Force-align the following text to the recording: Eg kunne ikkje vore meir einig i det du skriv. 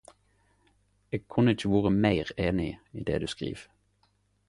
Eg 1.17 1.23
kunne 1.35 1.53
ikkje 1.55 1.69
vore 1.75 1.93
meir 2.01 2.35
einig 2.47 2.99
i 3.01 3.07
det 3.11 3.23
du 3.25 3.33
skriv. 3.37 3.69